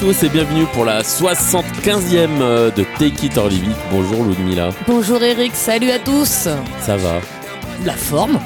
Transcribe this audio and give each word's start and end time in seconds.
Tous 0.00 0.22
et 0.22 0.30
bienvenue 0.30 0.64
pour 0.72 0.86
la 0.86 1.02
75e 1.02 2.40
euh, 2.40 2.70
de 2.70 2.86
Take 2.98 3.26
It 3.26 3.36
or 3.36 3.48
Leave 3.50 3.64
It. 3.64 3.76
Bonjour 3.90 4.24
Ludmilla. 4.24 4.70
Bonjour 4.86 5.22
Eric, 5.22 5.54
salut 5.54 5.90
à 5.90 5.98
tous. 5.98 6.48
Ça 6.80 6.96
va? 6.96 7.20
La 7.84 7.92
forme 7.92 8.40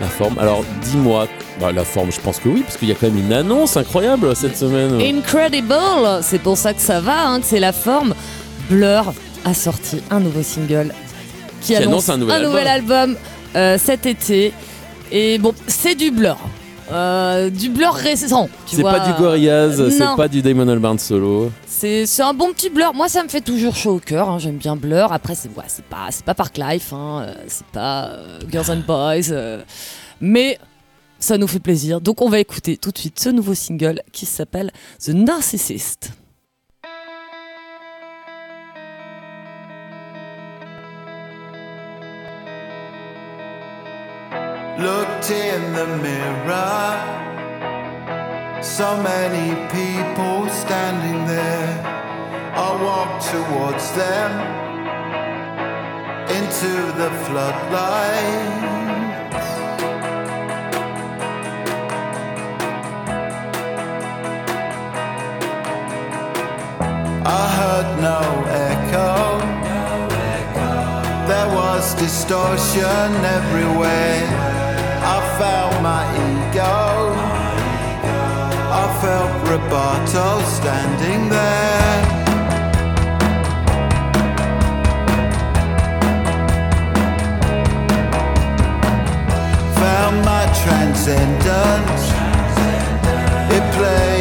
La 0.00 0.08
forme 0.08 0.36
Alors 0.40 0.64
dis-moi, 0.82 1.28
bah, 1.60 1.70
la 1.70 1.84
forme 1.84 2.10
je 2.10 2.18
pense 2.18 2.40
que 2.40 2.48
oui, 2.48 2.62
parce 2.62 2.76
qu'il 2.76 2.88
y 2.88 2.90
a 2.90 2.96
quand 2.96 3.06
même 3.06 3.18
une 3.18 3.32
annonce 3.32 3.76
incroyable 3.76 4.34
cette 4.34 4.56
semaine. 4.56 5.00
Incredible 5.00 5.76
C'est 6.22 6.40
pour 6.40 6.58
ça 6.58 6.74
que 6.74 6.80
ça 6.80 6.98
va, 6.98 7.28
hein, 7.28 7.38
que 7.38 7.46
c'est 7.46 7.60
la 7.60 7.72
forme. 7.72 8.12
Blur 8.68 9.14
a 9.44 9.54
sorti 9.54 10.02
un 10.10 10.18
nouveau 10.18 10.42
single 10.42 10.92
qui, 11.60 11.68
Qui 11.68 11.76
annonce 11.76 12.08
un 12.08 12.16
nouvel 12.16 12.66
album, 12.66 13.14
euh, 13.54 13.78
cet 13.78 14.06
été. 14.06 14.52
Et 15.12 15.38
bon, 15.38 15.54
c'est 15.68 15.94
du 15.94 16.10
Blur. 16.10 16.36
Euh, 16.92 17.50
du 17.50 17.68
Blur 17.68 17.92
récent. 17.92 18.48
C'est 18.66 18.82
pas 18.82 19.00
du 19.00 19.12
Gorillaz, 19.20 19.90
c'est 19.90 20.16
pas 20.16 20.28
du 20.28 20.42
Damon 20.42 20.68
Albarn 20.68 20.98
solo. 20.98 21.50
C'est 21.66 22.06
un 22.20 22.32
bon 22.34 22.52
petit 22.52 22.70
Blur. 22.70 22.94
Moi, 22.94 23.08
ça 23.08 23.22
me 23.22 23.28
fait 23.28 23.40
toujours 23.40 23.74
chaud 23.76 23.96
au 23.96 23.98
cœur. 23.98 24.30
hein. 24.30 24.38
J'aime 24.38 24.56
bien 24.56 24.76
Blur. 24.76 25.12
Après, 25.12 25.34
c'est 25.34 25.48
ouais, 25.56 25.64
pas, 25.90 26.08
pas 26.24 26.34
Park 26.34 26.56
Life, 26.58 26.92
hein. 26.92 27.24
euh, 27.26 27.34
c'est 27.48 27.66
pas 27.66 28.06
euh, 28.06 28.38
Girls 28.50 28.70
and 28.70 28.82
Boys. 28.86 29.30
euh, 29.30 29.62
mais 30.20 30.58
ça 31.18 31.36
nous 31.38 31.46
fait 31.46 31.58
plaisir. 31.60 32.00
Donc, 32.00 32.22
on 32.22 32.28
va 32.28 32.38
écouter 32.38 32.76
tout 32.76 32.90
de 32.92 32.98
suite 32.98 33.18
ce 33.20 33.28
nouveau 33.30 33.54
single 33.54 34.00
qui 34.12 34.24
s'appelle 34.26 34.70
The 35.04 35.08
Narcissist. 35.10 36.10
Looked 44.78 45.30
in 45.30 45.72
the 45.72 45.86
mirror. 45.86 47.16
So 48.62 49.00
many 49.02 49.54
people 49.72 50.50
standing 50.50 51.26
there. 51.26 51.82
I 52.54 52.82
walked 52.82 53.24
towards 53.30 53.90
them 53.92 54.30
into 56.28 56.72
the 57.00 57.10
floodlight. 57.24 58.76
I 67.24 67.48
heard 67.58 67.88
no 68.02 68.20
echo. 68.70 69.40
There 71.26 71.48
was 71.54 71.94
distortion 71.94 73.24
everywhere. 73.24 74.55
I 75.08 75.16
felt 75.38 75.74
my 75.82 76.02
ego. 76.26 76.74
I 78.82 78.84
felt 79.02 79.30
Roboto 79.48 80.28
standing 80.58 81.28
there. 81.28 82.00
Found 89.80 90.16
my 90.24 90.44
transcendence. 90.62 92.04
It 93.56 93.64
played 93.76 94.15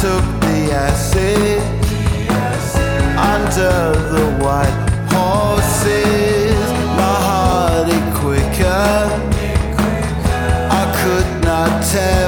took 0.00 0.24
the 0.40 0.72
acid 0.74 1.62
under 3.16 3.96
the 4.12 4.26
white 4.44 4.76
horses. 5.08 6.54
My 7.00 7.16
heart 7.28 7.88
it 7.88 8.06
quicker. 8.20 8.98
I 10.80 10.84
could 11.00 11.30
not 11.44 11.70
tear 11.90 12.25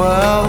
world. 0.00 0.48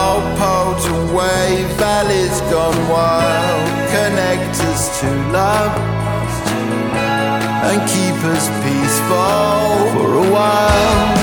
Oh, 0.00 0.20
poles 0.38 0.84
away, 1.02 1.64
valleys 1.82 2.40
gone 2.52 2.80
wild. 2.88 3.64
Connect 3.96 4.54
us 4.70 5.00
to 5.00 5.08
love 5.38 5.74
and 7.68 7.78
keep 7.94 8.18
us 8.34 8.46
peaceful 8.62 9.74
for 9.94 10.08
a 10.24 10.32
while. 10.32 11.21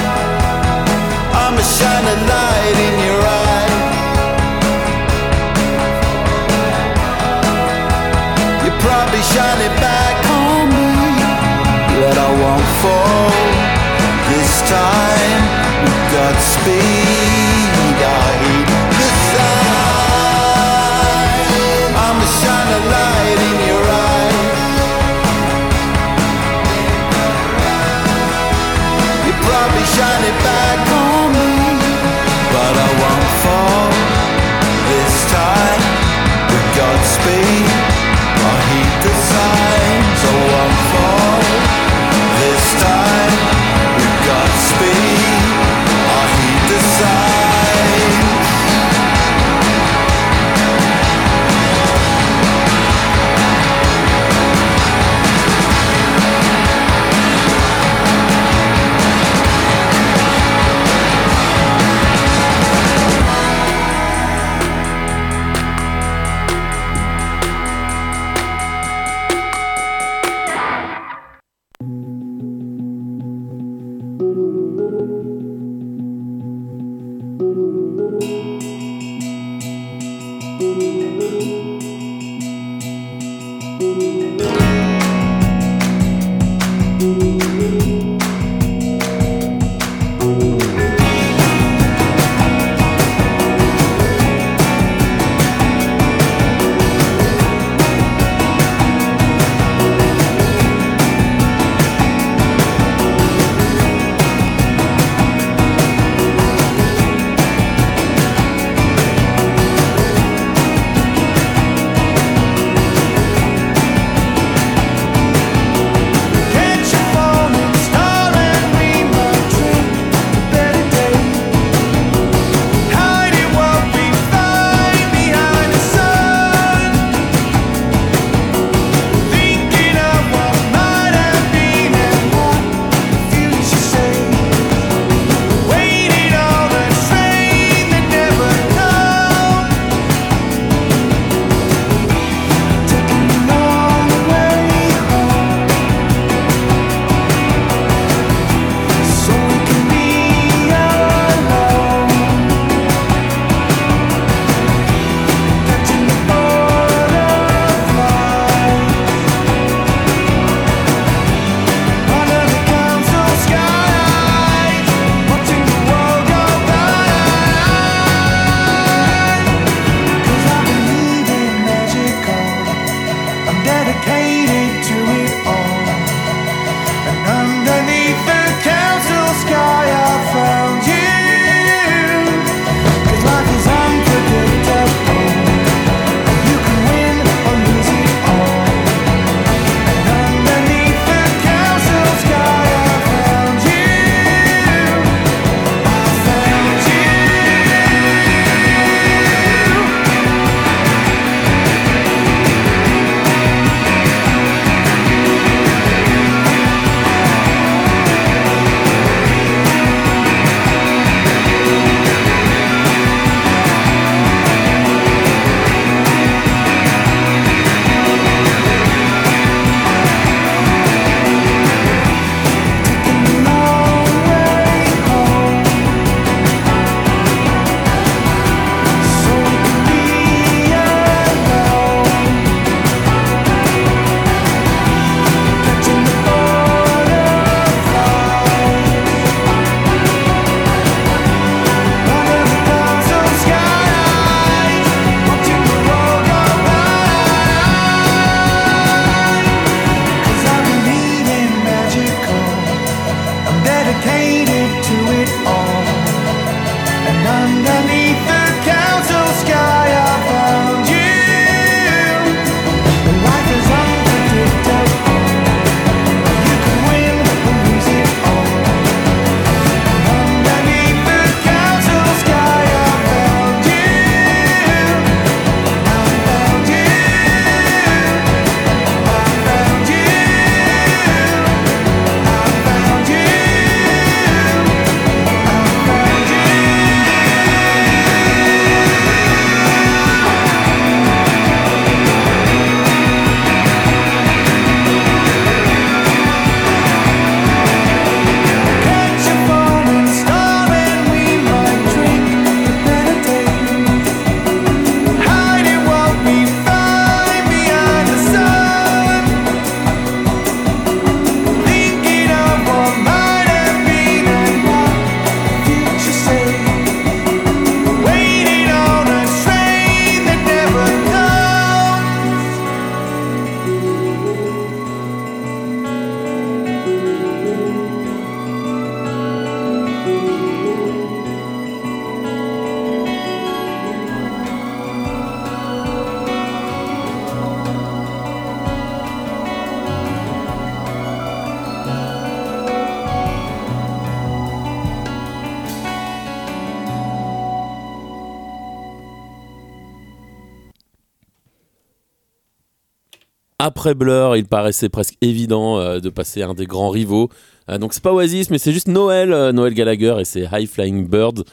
Après 353.69 353.93
Blur, 353.95 354.35
il 354.35 354.45
paraissait 354.45 354.89
presque 354.89 355.15
évident 355.21 355.79
euh, 355.79 355.99
de 355.99 356.09
passer 356.09 356.41
un 356.43 356.53
des 356.53 356.65
grands 356.65 356.89
rivaux. 356.89 357.29
Euh, 357.69 357.77
donc 357.77 357.93
c'est 357.93 358.03
pas 358.03 358.13
Oasis, 358.13 358.49
mais 358.49 358.57
c'est 358.57 358.71
juste 358.73 358.87
Noël, 358.87 359.31
euh, 359.33 359.51
Noël 359.51 359.73
Gallagher 359.73 360.15
et 360.19 360.25
ses 360.25 360.47
High 360.51 360.67
Flying 360.67 361.07
Birds, 361.07 361.43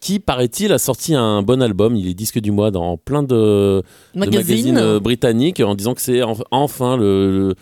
qui 0.00 0.18
paraît-il 0.18 0.72
a 0.72 0.78
sorti 0.78 1.14
un 1.14 1.42
bon 1.42 1.60
album. 1.62 1.94
Il 1.96 2.08
est 2.08 2.14
disque 2.14 2.38
du 2.40 2.50
mois 2.50 2.70
dans 2.70 2.96
plein 2.96 3.22
de, 3.22 3.82
de 4.14 4.18
Magazine. 4.18 4.40
magazines 4.74 4.78
euh, 4.78 5.00
britanniques 5.00 5.60
en 5.60 5.74
disant 5.74 5.94
que 5.94 6.00
c'est 6.00 6.20
enf- 6.20 6.42
enfin 6.50 6.96
le, 6.96 7.30
le, 7.30 7.54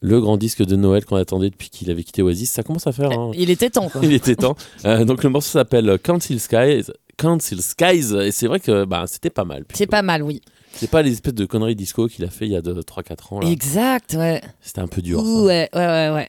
le 0.00 0.20
grand 0.20 0.36
disque 0.36 0.64
de 0.64 0.76
Noël 0.76 1.04
qu'on 1.04 1.16
attendait 1.16 1.50
depuis 1.50 1.70
qu'il 1.70 1.90
avait 1.90 2.04
quitté 2.04 2.22
Oasis. 2.22 2.50
Ça 2.50 2.62
commence 2.62 2.86
à 2.86 2.92
faire. 2.92 3.10
hein. 3.12 3.30
Il 3.34 3.50
était 3.50 3.70
temps, 3.70 3.88
quoi. 3.88 4.00
Il 4.04 4.12
était 4.12 4.36
temps. 4.36 4.56
Euh, 4.84 5.04
donc 5.04 5.24
le 5.24 5.30
morceau 5.30 5.50
s'appelle 5.50 5.98
Council 6.02 6.38
Skies. 6.38 6.90
Council 7.16 7.60
Skies 7.62 8.14
et 8.22 8.30
c'est 8.30 8.46
vrai 8.46 8.60
que 8.60 8.84
bah, 8.84 9.04
c'était 9.08 9.30
pas 9.30 9.44
mal. 9.44 9.64
C'est 9.74 9.86
pas 9.88 10.02
mal, 10.02 10.22
oui. 10.22 10.40
C'est 10.78 10.90
pas 10.90 11.02
les 11.02 11.12
espèces 11.12 11.34
de 11.34 11.44
conneries 11.44 11.74
disco 11.76 12.06
qu'il 12.08 12.24
a 12.24 12.28
fait 12.30 12.46
il 12.46 12.52
y 12.52 12.56
a 12.56 12.60
3-4 12.60 13.34
ans. 13.34 13.40
là. 13.40 13.48
Exact, 13.48 14.14
ouais. 14.18 14.40
C'était 14.60 14.80
un 14.80 14.86
peu 14.88 15.02
dur. 15.02 15.20
ça. 15.20 15.26
Ouais, 15.26 15.68
ouais, 15.74 15.86
ouais, 15.86 16.10
ouais. 16.14 16.28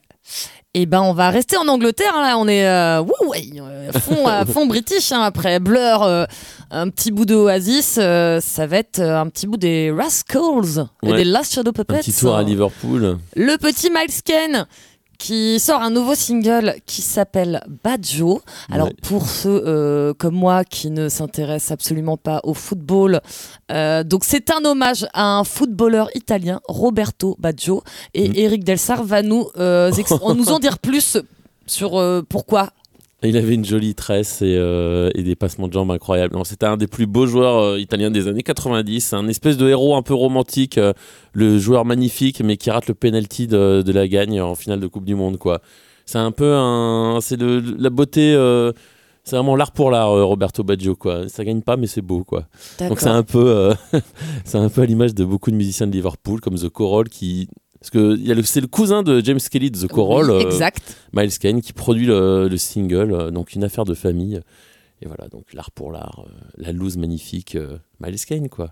Et 0.76 0.86
ben, 0.86 1.02
on 1.02 1.14
va 1.14 1.32
rester 1.32 1.58
en 1.58 1.68
Angleterre, 1.68 2.14
hein, 2.16 2.22
là. 2.22 2.38
On 2.38 2.48
est 2.48 2.68
euh, 2.68 3.02
wouh, 3.02 3.30
ouais, 3.30 3.44
euh, 3.60 3.92
fond, 3.92 4.28
à 4.28 4.46
fond 4.48 4.68
british, 4.68 5.12
hein, 5.12 5.22
après 5.22 5.60
Blur, 5.60 6.04
euh, 6.04 6.26
un 6.70 6.90
petit 6.90 7.10
bout 7.12 7.26
de 7.26 7.34
Oasis, 7.34 7.96
euh, 7.98 8.40
ça 8.40 8.68
va 8.68 8.78
être 8.78 9.00
euh, 9.00 9.20
un 9.20 9.28
petit 9.30 9.48
bout 9.48 9.58
des 9.58 9.92
Rascals 9.92 10.86
et 11.02 11.08
Ouais. 11.12 11.18
des 11.18 11.24
Last 11.24 11.54
Shadow 11.56 11.72
Puppets. 11.72 11.96
Un 11.96 11.98
petit 12.00 12.14
tour 12.14 12.36
à 12.36 12.44
Liverpool. 12.44 13.18
Le 13.36 13.58
petit 13.58 13.90
Miles 13.90 14.22
Kane 14.24 14.68
qui 15.20 15.60
sort 15.60 15.82
un 15.82 15.92
nouveau 15.92 16.16
single 16.16 16.76
qui 16.88 17.04
s'appelle 17.04 17.62
Badjo. 17.84 18.42
Alors 18.72 18.88
Ouais. 18.88 18.96
pour 19.04 19.28
ceux 19.28 19.62
euh, 19.68 20.14
comme 20.16 20.34
moi 20.34 20.64
qui 20.64 20.90
ne 20.90 21.10
s'intéressent 21.10 21.72
absolument 21.74 22.18
pas 22.18 22.40
au 22.44 22.54
football, 22.56 23.20
euh, 23.72 24.04
donc 24.04 24.24
c'est 24.24 24.50
un 24.50 24.64
hommage 24.66 25.06
à 25.14 25.38
un 25.38 25.44
footballeur 25.44 26.10
italien, 26.16 26.62
Roberto 26.68 27.36
Baggio, 27.38 27.84
et 28.16 28.30
Mm. 28.30 28.34
Eric 28.36 28.64
Delsar 28.64 29.04
va 29.04 29.22
nous, 29.22 29.48
euh, 29.58 29.92
ex- 29.92 30.10
nous 30.36 30.50
en 30.50 30.58
dire 30.60 30.80
plus 30.80 31.18
sur 31.68 32.02
pourquoi. 32.30 32.70
Il 33.22 33.36
avait 33.36 33.56
une 33.56 33.66
jolie 33.66 33.96
tresse 33.96 34.42
et, 34.42 34.56
euh, 34.58 35.10
et 35.14 35.24
des 35.24 35.36
passements 35.36 35.68
de 35.68 35.74
jambes 35.74 35.92
incroyables. 35.92 36.36
Non, 36.36 36.46
C'était 36.46 36.66
un 36.68 36.78
des 36.78 36.88
plus 36.88 37.06
beaux 37.06 37.26
joueurs 37.26 37.58
euh, 37.58 37.80
italiens 37.80 38.12
des 38.12 38.30
années 38.30 38.44
90. 38.44 39.12
Un 39.14 39.28
espèce 39.28 39.58
de 39.58 39.68
héros 39.68 39.96
un 39.96 40.02
peu 40.02 40.14
romantique, 40.14 40.78
euh, 40.78 40.94
le 41.34 41.60
joueur 41.60 41.84
magnifique, 41.84 42.42
mais 42.42 42.56
qui 42.56 42.72
rate 42.72 42.88
le 42.88 42.94
penalty 42.94 43.48
de, 43.48 43.82
de 43.86 43.92
la 43.92 44.08
gagne 44.08 44.40
en 44.40 44.56
finale 44.56 44.80
de 44.80 44.88
Coupe 44.88 45.04
du 45.04 45.16
Monde. 45.16 45.38
quoi. 45.38 45.62
C'est 46.06 46.18
un 46.18 46.32
peu 46.32 46.54
un, 46.56 47.20
c'est 47.22 47.38
la 47.42 47.90
beauté. 47.90 48.32
c'est 49.26 49.36
vraiment 49.36 49.58
l'art 49.58 49.74
pour 49.74 49.92
l'art, 49.92 50.12
Roberto 50.12 50.64
Baggio. 50.64 50.96
Quoi. 50.96 51.28
Ça 51.28 51.44
gagne 51.44 51.62
pas, 51.62 51.76
mais 51.76 51.88
c'est 51.88 52.02
beau. 52.02 52.24
quoi. 52.24 52.46
Donc 52.80 53.02
c'est 53.02 53.10
un 53.10 53.24
peu, 53.24 53.74
c'est 54.46 54.58
un 54.58 54.70
peu 54.70 54.82
à 54.82 54.86
l'image 54.86 55.14
de 55.14 55.26
beaucoup 55.26 55.52
de 55.52 55.58
musiciens 55.58 55.88
de 55.88 55.92
Liverpool, 55.92 56.40
comme 56.40 56.56
The 56.56 56.70
Coral, 56.70 57.10
qui 57.10 57.50
parce 57.80 57.92
que 57.92 58.18
c'est 58.44 58.62
le 58.62 58.68
cousin 58.68 59.04
de 59.04 59.22
James 59.24 59.40
Kelly 59.40 59.72
de 59.72 59.80
The 59.80 59.88
Coral, 59.88 60.30
Oui, 60.32 60.44
euh, 60.44 60.48
exact. 60.48 60.96
Miles 61.14 61.38
Kane, 61.38 61.62
qui 61.62 61.74
produit 61.74 62.06
le, 62.06 62.48
le 62.50 62.58
single, 62.58 63.14
euh, 63.14 63.32
donc 63.32 63.54
une 63.54 63.64
affaire 63.64 63.86
de 63.86 63.94
famille. 63.94 64.42
Et 65.02 65.08
voilà, 65.08 65.30
donc 65.30 65.54
l'art 65.54 65.72
pour 65.72 65.92
l'art, 65.92 66.26
euh, 66.28 66.32
la 66.58 66.74
loose 66.74 66.98
magnifique, 66.98 67.56
euh, 67.56 67.78
Miles 68.02 68.20
Kane, 68.26 68.50
quoi. 68.50 68.72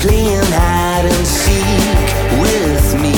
Playing 0.00 0.50
hide 0.56 1.04
and 1.04 1.26
seek 1.26 1.98
with 2.40 3.00
me. 3.02 3.16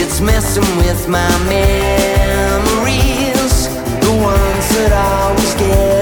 It's 0.00 0.20
messing 0.20 0.68
with 0.78 1.08
my 1.08 1.30
memories, 1.48 2.88
the 4.04 4.12
ones 4.20 4.68
that 4.76 4.92
I 4.92 5.28
always 5.28 5.54
get 5.54 5.93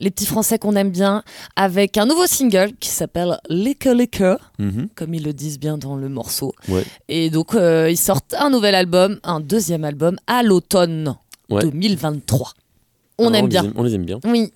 Les 0.00 0.10
petits 0.10 0.26
français 0.26 0.58
qu'on 0.58 0.76
aime 0.76 0.90
bien, 0.90 1.22
avec 1.56 1.96
un 1.98 2.06
nouveau 2.06 2.26
single 2.26 2.72
qui 2.80 2.88
s'appelle 2.88 3.38
Liquor 3.48 3.94
Liquor, 3.94 4.38
Mhm. 4.58 4.88
comme 4.94 5.14
ils 5.14 5.22
le 5.24 5.32
disent 5.32 5.58
bien 5.58 5.78
dans 5.78 5.96
le 5.96 6.08
morceau. 6.08 6.52
Ouais. 6.68 6.84
Et 7.08 7.30
donc, 7.30 7.54
euh, 7.54 7.90
ils 7.90 7.96
sortent 7.96 8.34
un 8.38 8.50
nouvel 8.50 8.74
album, 8.74 9.18
un 9.24 9.40
deuxième 9.40 9.84
album 9.84 10.16
à 10.26 10.42
l'automne 10.42 11.16
Ouais. 11.50 11.62
2023. 11.62 12.52
On 13.18 13.32
Ah, 13.34 13.38
aime 13.38 13.48
bien. 13.48 13.64
aime- 13.64 13.72
on 13.76 13.82
les 13.82 13.94
aime 13.94 14.04
bien. 14.04 14.18
Oui. 14.24 14.52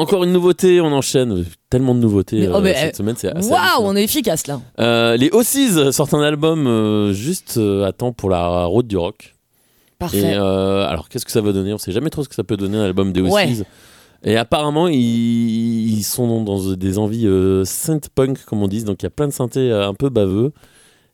Encore 0.00 0.22
une 0.22 0.32
nouveauté, 0.32 0.80
on 0.80 0.92
enchaîne. 0.92 1.44
Tellement 1.70 1.94
de 1.94 1.98
nouveautés 2.00 2.38
Mais- 2.42 2.48
oh, 2.48 2.64
euh, 2.64 2.72
cette 2.72 2.94
euh, 2.94 2.96
semaine, 2.98 3.16
c'est 3.18 3.34
assez 3.36 3.50
Waouh, 3.50 3.80
on 3.82 3.96
est 3.96 4.04
efficace 4.04 4.46
là. 4.46 4.60
Euh, 4.78 5.16
les 5.16 5.28
Ossies 5.32 5.92
sortent 5.92 6.14
un 6.14 6.22
album 6.22 7.10
juste 7.12 7.58
à 7.84 7.90
temps 7.92 8.12
pour 8.12 8.30
la 8.30 8.64
route 8.66 8.86
du 8.86 8.96
rock. 8.96 9.34
Parfait. 9.98 10.18
Et 10.32 10.34
euh, 10.34 10.86
alors, 10.86 11.08
qu'est-ce 11.08 11.24
que 11.26 11.32
ça 11.32 11.40
va 11.40 11.52
donner? 11.52 11.72
On 11.72 11.78
sait 11.78 11.92
jamais 11.92 12.10
trop 12.10 12.22
ce 12.22 12.28
que 12.28 12.34
ça 12.34 12.44
peut 12.44 12.56
donner 12.56 12.78
un 12.78 12.82
album 12.84 13.12
des 13.12 13.20
Ouais. 13.20 13.44
Ossies. 13.50 13.64
Et 14.24 14.36
apparemment, 14.36 14.88
ils, 14.88 14.98
ils 15.98 16.02
sont 16.02 16.42
dans 16.42 16.74
des 16.74 16.98
envies 16.98 17.26
euh, 17.26 17.64
synth 17.64 18.08
punk, 18.08 18.44
comme 18.44 18.62
on 18.62 18.68
dit. 18.68 18.84
Donc, 18.84 19.02
il 19.02 19.06
y 19.06 19.08
a 19.08 19.10
plein 19.10 19.28
de 19.28 19.32
synthés 19.32 19.70
euh, 19.70 19.88
un 19.88 19.94
peu 19.94 20.08
baveux. 20.08 20.52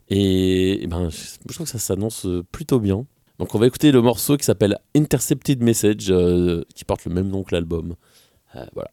Et, 0.09 0.83
et 0.83 0.87
ben, 0.87 1.09
je, 1.11 1.17
je 1.49 1.55
trouve 1.55 1.67
que 1.67 1.73
ça 1.73 1.79
s'annonce 1.79 2.27
euh, 2.27 2.43
plutôt 2.53 2.79
bien. 2.79 3.05
Donc, 3.39 3.55
on 3.55 3.59
va 3.59 3.67
écouter 3.67 3.91
le 3.93 4.01
morceau 4.01 4.37
qui 4.37 4.45
s'appelle 4.45 4.79
Intercepted 4.95 5.63
Message, 5.63 6.07
euh, 6.11 6.63
qui 6.75 6.85
porte 6.85 7.05
le 7.05 7.13
même 7.13 7.29
nom 7.29 7.43
que 7.43 7.55
l'album. 7.55 7.95
Voilà. 8.75 8.91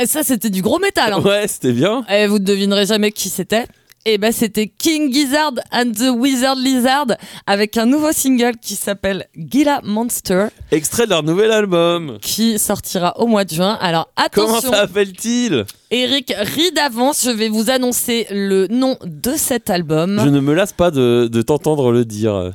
Et 0.00 0.06
ça, 0.06 0.22
c'était 0.22 0.50
du 0.50 0.62
gros 0.62 0.78
métal. 0.78 1.12
hein. 1.12 1.20
Ouais, 1.20 1.46
c'était 1.48 1.72
bien. 1.72 2.04
Et 2.08 2.26
vous 2.26 2.38
ne 2.38 2.44
devinerez 2.44 2.86
jamais 2.86 3.10
qui 3.12 3.28
c'était. 3.28 3.66
Et 4.04 4.16
ben 4.16 4.32
c'était 4.32 4.68
King 4.68 5.12
Gizzard 5.12 5.52
and 5.72 5.90
the 5.92 6.08
Wizard 6.16 6.54
Lizard 6.54 7.06
avec 7.46 7.76
un 7.76 7.84
nouveau 7.84 8.12
single 8.12 8.52
qui 8.56 8.74
s'appelle 8.74 9.26
Gila 9.36 9.80
Monster 9.84 10.46
Extrait 10.70 11.04
de 11.04 11.10
leur 11.10 11.22
nouvel 11.24 11.50
album. 11.50 12.16
qui 12.22 12.58
sortira 12.58 13.18
au 13.20 13.26
mois 13.26 13.44
de 13.44 13.52
juin. 13.52 13.76
Alors 13.82 14.08
Comment 14.32 14.54
attention, 14.54 14.70
ça 14.70 14.82
appelle-t-il 14.82 15.66
Eric 15.90 16.32
rit 16.38 16.70
d'avance, 16.72 17.24
je 17.24 17.30
vais 17.30 17.48
vous 17.50 17.70
annoncer 17.70 18.26
le 18.30 18.66
nom 18.68 18.96
de 19.04 19.32
cet 19.36 19.68
album. 19.68 20.18
Je 20.24 20.30
ne 20.30 20.40
me 20.40 20.54
lasse 20.54 20.72
pas 20.72 20.90
de, 20.90 21.28
de 21.30 21.42
t'entendre 21.42 21.90
le 21.92 22.04
dire. 22.06 22.52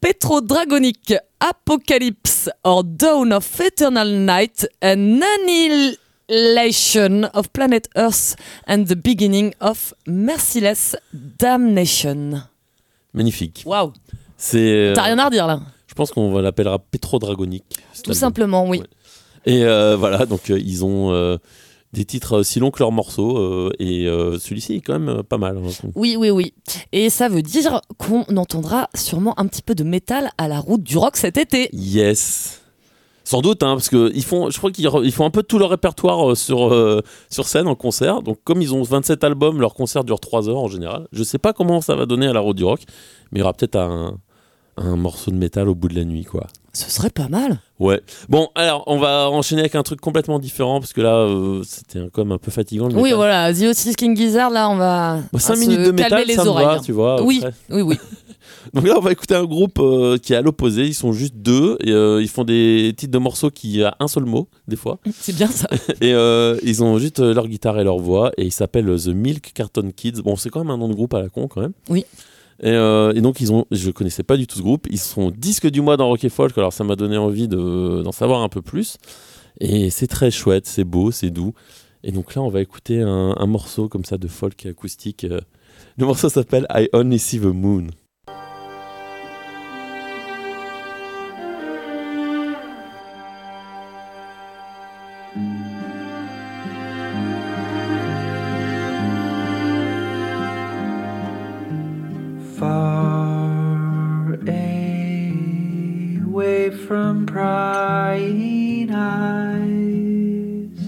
Petrodragonic 0.00 1.14
Apocalypse 1.40 2.48
or 2.64 2.82
Dawn 2.84 3.32
of 3.32 3.60
Eternal 3.60 4.08
Night, 4.24 4.66
an 4.82 5.20
annihilation 5.20 5.98
of 6.28 7.48
planet 7.52 7.88
Earth 7.96 8.36
and 8.66 8.84
the 8.84 8.94
beginning 8.94 9.52
of 9.60 9.94
merciless 10.06 10.96
damnation. 11.12 12.42
Magnifique. 13.14 13.62
Waouh, 13.66 13.92
C'est. 14.36 14.58
euh, 14.58 14.92
t'as 14.94 15.02
rien 15.04 15.18
à 15.18 15.26
redire 15.26 15.46
là 15.46 15.60
Je 15.86 15.94
pense 15.94 16.10
qu'on 16.10 16.30
va 16.32 16.42
l'appellera 16.42 16.78
Pétrodragonique. 16.78 17.64
Tout 18.02 18.12
simplement, 18.12 18.66
oui. 18.68 18.80
Ouais. 18.80 18.86
Et 19.46 19.64
euh, 19.64 19.96
voilà, 19.96 20.26
donc 20.26 20.50
euh, 20.50 20.58
ils 20.58 20.84
ont 20.84 21.12
euh, 21.12 21.38
des 21.92 22.04
titres 22.04 22.38
aussi 22.40 22.58
longs 22.58 22.70
que 22.72 22.80
leurs 22.80 22.92
morceaux. 22.92 23.38
euh, 23.38 23.70
et 23.78 24.06
euh, 24.06 24.38
celui-ci 24.38 24.74
est 24.74 24.80
quand 24.80 24.98
même 24.98 25.08
euh, 25.20 25.22
pas 25.22 25.38
mal. 25.38 25.56
hein. 25.56 25.88
Oui, 25.94 26.16
oui, 26.18 26.30
oui. 26.30 26.52
Et 26.92 27.08
ça 27.08 27.28
veut 27.28 27.42
dire 27.42 27.80
qu'on 27.98 28.24
entendra 28.36 28.90
sûrement 28.94 29.38
un 29.38 29.46
petit 29.46 29.62
peu 29.62 29.74
de 29.76 29.84
métal 29.84 30.30
à 30.36 30.48
la 30.48 30.58
route 30.58 30.82
du 30.82 30.98
rock 30.98 31.16
cet 31.16 31.38
été. 31.38 31.70
Yes. 31.72 32.60
Sans 33.26 33.40
doute, 33.40 33.64
hein, 33.64 33.74
parce 33.74 33.88
que 33.88 34.12
ils 34.14 34.22
font, 34.22 34.50
je 34.50 34.58
crois 34.58 34.70
qu'ils 34.70 35.10
font 35.10 35.24
un 35.24 35.30
peu 35.30 35.42
tout 35.42 35.58
leur 35.58 35.70
répertoire 35.70 36.30
euh, 36.30 36.34
sur, 36.36 36.72
euh, 36.72 37.02
sur 37.28 37.48
scène 37.48 37.66
en 37.66 37.74
concert. 37.74 38.22
Donc, 38.22 38.38
comme 38.44 38.62
ils 38.62 38.72
ont 38.72 38.84
27 38.84 39.24
albums, 39.24 39.60
leur 39.60 39.74
concert 39.74 40.04
dure 40.04 40.20
3 40.20 40.48
heures 40.48 40.58
en 40.58 40.68
général. 40.68 41.08
Je 41.10 41.24
sais 41.24 41.38
pas 41.38 41.52
comment 41.52 41.80
ça 41.80 41.96
va 41.96 42.06
donner 42.06 42.28
à 42.28 42.32
la 42.32 42.38
route 42.38 42.56
du 42.56 42.62
rock, 42.62 42.82
mais 43.32 43.38
il 43.38 43.40
y 43.40 43.42
aura 43.42 43.52
peut-être 43.52 43.74
un, 43.74 44.18
un 44.76 44.94
morceau 44.94 45.32
de 45.32 45.36
métal 45.36 45.68
au 45.68 45.74
bout 45.74 45.88
de 45.88 45.96
la 45.96 46.04
nuit, 46.04 46.24
quoi. 46.24 46.46
Ce 46.78 46.90
serait 46.90 47.08
pas 47.10 47.28
mal. 47.28 47.58
Ouais. 47.80 48.00
Bon, 48.28 48.48
alors 48.54 48.84
on 48.86 48.98
va 48.98 49.30
enchaîner 49.30 49.62
avec 49.62 49.74
un 49.76 49.82
truc 49.82 49.98
complètement 50.00 50.38
différent 50.38 50.78
parce 50.78 50.92
que 50.92 51.00
là, 51.00 51.14
euh, 51.14 51.62
c'était 51.64 52.00
un- 52.00 52.08
comme 52.10 52.32
un 52.32 52.38
peu 52.38 52.50
fatigant. 52.50 52.88
Le 52.88 52.94
Oui, 52.96 53.04
métal. 53.04 53.16
voilà, 53.16 53.54
The 53.54 53.62
Otis 53.70 53.94
King 53.94 54.14
Gizzard, 54.14 54.50
là, 54.50 54.68
on 54.68 54.76
va. 54.76 55.20
Bon, 55.32 55.38
5 55.38 55.54
on 55.54 55.56
va 55.56 55.60
minutes 55.60 55.86
se 55.86 55.90
de 55.90 55.96
calmer 55.96 56.02
métal, 56.02 56.24
les 56.26 56.34
ça 56.34 56.44
me 56.44 56.48
oreilles. 56.50 56.66
va, 56.66 56.80
tu 56.80 56.92
vois. 56.92 57.22
oui, 57.22 57.38
après. 57.42 57.54
oui, 57.70 57.80
oui. 57.82 57.96
Donc 58.74 58.86
là, 58.86 58.94
on 58.98 59.00
va 59.00 59.12
écouter 59.12 59.34
un 59.34 59.44
groupe 59.44 59.78
euh, 59.78 60.18
qui 60.18 60.32
est 60.32 60.36
à 60.36 60.42
l'opposé. 60.42 60.84
Ils 60.86 60.94
sont 60.94 61.12
juste 61.12 61.36
deux. 61.36 61.78
Et, 61.82 61.92
euh, 61.92 62.20
ils 62.20 62.28
font 62.28 62.44
des 62.44 62.92
titres 62.96 63.12
de 63.12 63.18
morceaux 63.18 63.50
qui 63.50 63.82
a 63.82 63.96
un 64.00 64.08
seul 64.08 64.24
mot, 64.24 64.48
des 64.68 64.76
fois. 64.76 64.98
C'est 65.20 65.34
bien 65.34 65.46
ça. 65.48 65.68
Et 66.00 66.12
euh, 66.12 66.58
ils 66.62 66.82
ont 66.82 66.98
juste 66.98 67.20
leur 67.20 67.46
guitare 67.48 67.78
et 67.78 67.84
leur 67.84 67.98
voix. 67.98 68.32
Et 68.36 68.44
ils 68.44 68.52
s'appellent 68.52 68.92
The 69.02 69.08
Milk 69.08 69.52
Carton 69.54 69.90
Kids. 69.96 70.20
Bon, 70.24 70.36
c'est 70.36 70.50
quand 70.50 70.60
même 70.60 70.70
un 70.70 70.76
nom 70.78 70.88
de 70.88 70.94
groupe 70.94 71.14
à 71.14 71.20
la 71.22 71.28
con, 71.28 71.46
quand 71.48 71.60
même. 71.62 71.72
Oui. 71.88 72.04
Et, 72.62 72.70
euh, 72.70 73.12
et 73.14 73.20
donc, 73.20 73.40
ils 73.40 73.52
ont, 73.52 73.66
je 73.70 73.90
connaissais 73.90 74.22
pas 74.22 74.36
du 74.36 74.46
tout 74.46 74.56
ce 74.56 74.62
groupe. 74.62 74.86
Ils 74.90 74.98
sont 74.98 75.30
disque 75.30 75.68
du 75.68 75.80
mois 75.80 75.96
dans 75.96 76.08
Rock 76.08 76.24
et 76.24 76.28
Folk. 76.28 76.56
Alors, 76.56 76.72
ça 76.72 76.84
m'a 76.84 76.96
donné 76.96 77.16
envie 77.16 77.48
de- 77.48 78.02
d'en 78.02 78.12
savoir 78.12 78.42
un 78.42 78.48
peu 78.48 78.62
plus. 78.62 78.96
Et 79.60 79.90
c'est 79.90 80.06
très 80.06 80.30
chouette, 80.30 80.66
c'est 80.66 80.84
beau, 80.84 81.10
c'est 81.10 81.30
doux. 81.30 81.52
Et 82.02 82.12
donc 82.12 82.34
là, 82.34 82.42
on 82.42 82.48
va 82.48 82.60
écouter 82.60 83.00
un, 83.02 83.34
un 83.36 83.46
morceau 83.46 83.88
comme 83.88 84.04
ça 84.04 84.16
de 84.18 84.28
folk 84.28 84.64
acoustique. 84.66 85.24
euh. 85.24 85.40
Le 85.98 86.06
morceau 86.06 86.28
s'appelle 86.28 86.66
I 86.70 86.88
Only 86.92 87.18
See 87.18 87.38
the 87.40 87.44
Moon. 87.46 87.88
From 107.36 107.44
prying 107.44 108.90
eyes. 108.94 110.80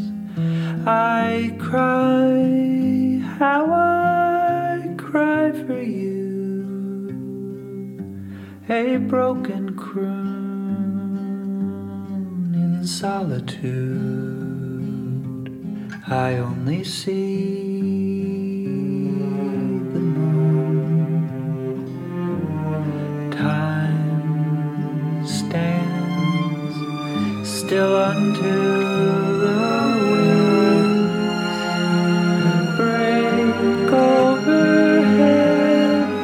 I 0.86 1.54
cry 1.58 3.20
how 3.38 3.70
I 3.70 4.94
cry 4.96 5.52
for 5.52 5.78
you, 5.78 7.04
a 8.70 8.96
broken 8.96 9.76
croon 9.76 10.14
in 12.54 12.86
solitude. 12.86 14.08
I 16.06 16.36
only 16.36 16.82
see 16.84 17.67
still 27.68 27.96
until 28.00 29.40
the 29.44 29.60
waves 30.10 31.12
break 32.78 33.92
overhead, 33.92 35.50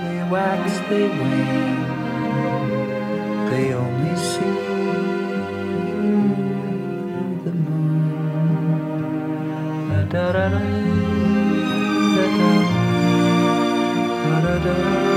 They 0.01 0.21
wax, 0.33 0.63
they 0.89 1.05
wane. 1.19 1.81
They 3.51 3.65
only 3.75 4.15
see 4.29 4.59
the 7.43 7.53
moon. 7.63 8.89
Da 9.89 9.99
da 10.13 10.25
da 10.31 10.45
da. 10.49 10.59
Da 10.59 10.78
love. 14.69 15.08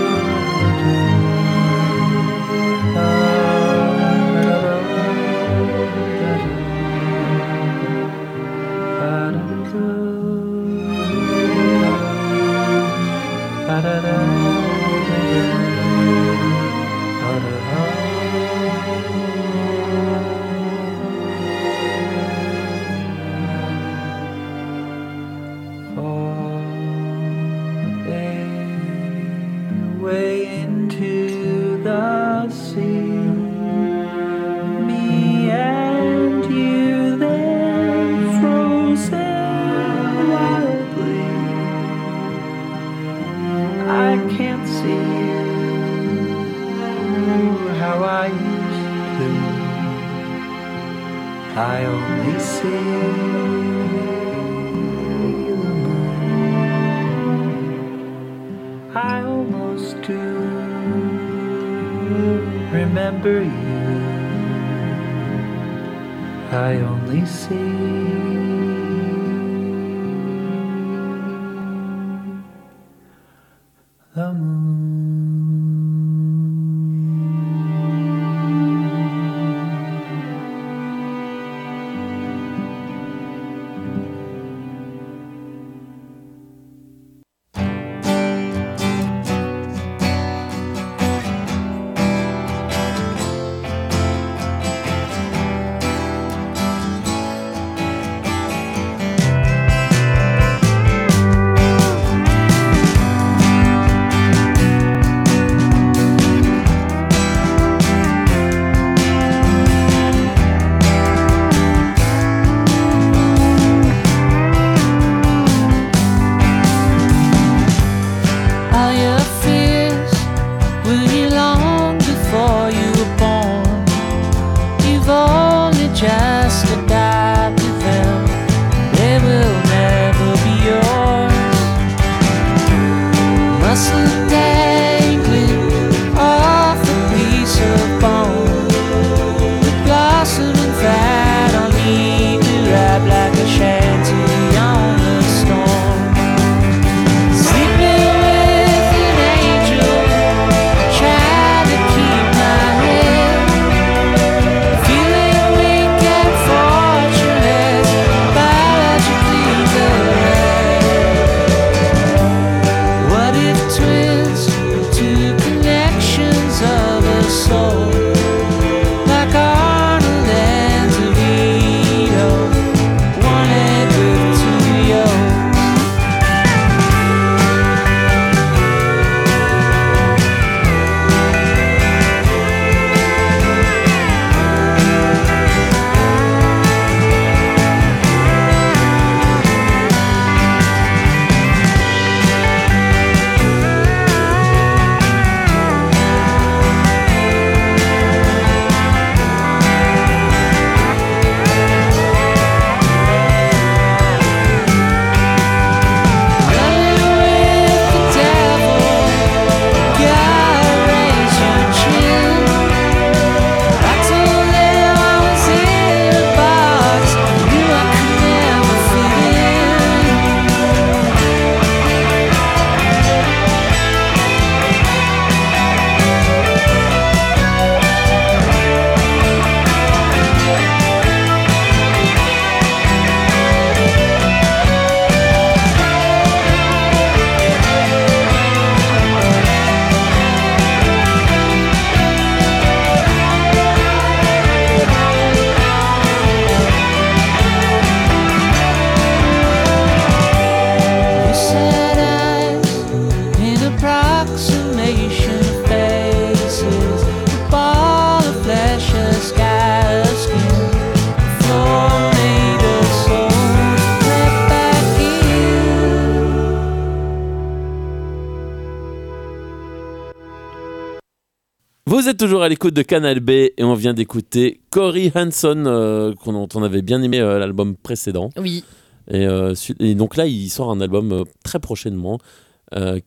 Toujours 272.23 272.45
à 272.45 272.49
l'écoute 272.49 272.73
de 272.73 272.83
Canal 272.83 273.19
B 273.19 273.31
et 273.31 273.65
on 273.65 273.75
vient 273.75 273.95
d'écouter 273.95 274.61
Corey 274.71 275.11
Hanson, 275.13 275.65
euh, 275.67 276.15
dont 276.25 276.49
on 276.55 276.63
avait 276.63 276.81
bien 276.81 277.03
aimé 277.03 277.19
euh, 277.19 277.41
l'album 277.41 277.75
précédent. 277.75 278.31
Oui. 278.37 278.63
Et, 279.11 279.27
euh, 279.27 279.55
et 279.81 279.97
donc 279.97 280.17
là, 280.17 280.29
il 280.29 280.49
sort 280.49 280.71
un 280.71 280.81
album 280.81 281.11
euh, 281.11 281.25
très 281.43 281.59
prochainement 281.59 282.21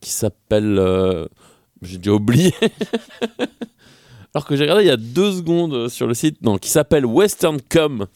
qui 0.02 0.10
s'appelle. 0.10 0.82
J'ai 1.82 1.98
déjà 1.98 2.12
oublié. 2.12 2.54
Alors 4.34 4.46
que 4.46 4.58
j'ai 4.58 4.64
regardé 4.64 4.84
il 4.84 4.88
y 4.88 4.92
a 4.92 4.98
deux 4.98 5.32
secondes 5.32 5.88
sur 5.88 6.08
le 6.08 6.14
site, 6.14 6.42
non, 6.42 6.58
qui 6.58 6.70
s'appelle 6.70 7.06
Western 7.06 7.60
Com. 7.72 8.08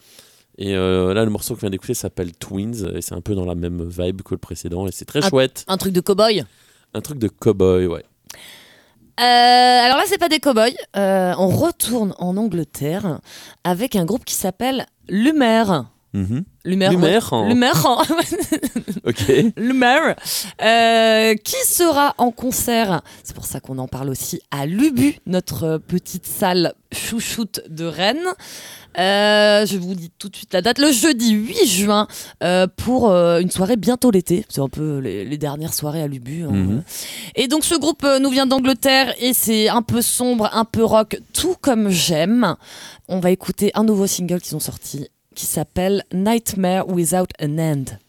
Et 0.58 0.76
euh, 0.76 1.14
là, 1.14 1.24
le 1.24 1.32
morceau 1.32 1.54
que 1.54 1.62
je 1.62 1.62
viens 1.62 1.70
d'écouter 1.70 1.94
s'appelle 1.94 2.34
Twins, 2.34 2.92
et 2.94 3.02
c'est 3.02 3.16
un 3.16 3.22
peu 3.22 3.36
dans 3.36 3.46
la 3.46 3.56
même 3.56 3.88
vibe 3.88 4.22
que 4.22 4.34
le 4.34 4.38
précédent, 4.38 4.86
et 4.86 4.92
c'est 4.92 5.06
très 5.06 5.22
chouette. 5.22 5.64
Un 5.70 5.78
truc 5.78 5.94
de 5.94 6.02
cow-boy? 6.02 6.44
Un 6.94 7.00
truc 7.00 7.20
de 7.20 7.30
cowboy, 7.30 7.88
ouais. 7.88 8.04
Euh, 9.20 9.86
alors 9.86 9.98
là, 9.98 10.04
c'est 10.06 10.18
pas 10.18 10.30
des 10.30 10.40
cow-boys. 10.40 10.70
Euh, 10.96 11.34
on 11.38 11.50
retourne 11.50 12.14
en 12.20 12.38
Angleterre 12.38 13.20
avec 13.66 13.96
un 13.96 14.06
groupe 14.06 14.24
qui 14.24 14.36
s'appelle 14.36 14.86
Lumer. 15.10 15.64
Lumer. 16.14 16.90
Lumer, 16.90 16.90
ouais. 16.98 17.20
hein. 17.32 17.48
Lumer. 17.48 17.72
Ok. 19.06 19.32
Lumer. 19.58 20.14
Euh, 20.62 21.34
qui 21.36 21.56
sera 21.66 22.14
en 22.18 22.32
concert? 22.32 23.02
C'est 23.24 23.36
pour 23.36 23.46
ça 23.46 23.60
qu'on 23.60 23.78
en 23.78 23.88
parle 23.88 24.10
aussi 24.10 24.42
à 24.52 24.66
Lubu, 24.66 25.16
notre 25.26 25.78
petite 25.78 26.26
salle 26.26 26.74
chouchoute 26.92 27.62
de 27.70 27.86
Rennes. 27.86 28.26
Euh, 28.98 29.66
je 29.66 29.78
vous 29.78 29.94
dis 29.94 30.12
tout 30.18 30.30
de 30.30 30.36
suite 30.36 30.54
la 30.54 30.62
date, 30.62 30.80
le 30.80 30.92
jeudi 30.92 31.32
8 31.32 31.66
juin, 31.68 32.08
euh, 32.44 32.66
pour 32.76 33.10
euh, 33.10 33.40
une 33.40 33.52
soirée 33.52 33.78
bientôt 33.78 34.12
l'été. 34.12 34.46
C'est 34.50 34.62
un 34.62 34.68
peu 34.70 34.98
les, 34.98 35.24
les 35.26 35.38
dernières 35.38 35.74
soirées 35.74 36.02
à 36.02 36.08
Lubu. 36.08 36.44
hein. 36.44 36.52
Mhm. 36.52 36.84
Et 37.36 37.48
donc 37.48 37.64
ce 37.64 37.76
groupe 37.76 38.04
euh, 38.04 38.20
nous 38.20 38.30
vient 38.30 38.48
d'Angleterre 38.48 39.14
et 39.20 39.34
c'est 39.34 39.70
un 39.70 39.84
peu 39.84 40.02
sombre, 40.02 40.50
un 40.54 40.66
peu 40.66 40.84
rock, 40.84 41.20
tout 41.34 41.56
comme 41.62 41.90
j'aime. 41.90 42.56
On 43.08 43.20
va 43.20 43.32
écouter 43.32 43.72
un 43.76 43.84
nouveau 43.84 44.08
single 44.08 44.42
qu'ils 44.42 44.56
ont 44.56 44.60
sorti 44.60 45.08
qui 45.40 45.46
s'appelle 45.46 46.04
Nightmare 46.14 46.86
Without 46.90 47.32
an 47.40 47.58
End. 47.58 48.09